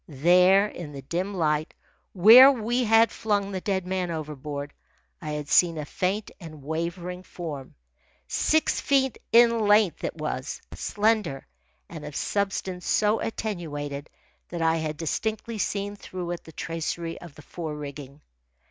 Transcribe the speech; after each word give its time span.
There, 0.07 0.65
in 0.67 0.93
the 0.93 1.03
dim 1.03 1.35
light, 1.35 1.75
where 2.13 2.51
we 2.51 2.85
had 2.85 3.11
flung 3.11 3.51
the 3.51 3.61
dead 3.61 3.85
man 3.85 4.09
overboard, 4.09 4.73
I 5.21 5.29
had 5.33 5.47
seen 5.47 5.77
a 5.77 5.85
faint 5.85 6.31
and 6.39 6.63
wavering 6.63 7.21
form. 7.21 7.75
Six 8.27 8.81
feet 8.81 9.19
in 9.31 9.59
length 9.59 10.03
it 10.03 10.15
was, 10.15 10.59
slender, 10.73 11.45
and 11.87 12.03
of 12.03 12.15
substance 12.15 12.87
so 12.87 13.19
attenuated 13.19 14.09
that 14.49 14.63
I 14.63 14.77
had 14.77 14.97
distinctly 14.97 15.59
seen 15.59 15.95
through 15.95 16.31
it 16.31 16.45
the 16.45 16.51
tracery 16.51 17.21
of 17.21 17.35
the 17.35 17.43
fore 17.43 17.75
rigging. 17.75 18.21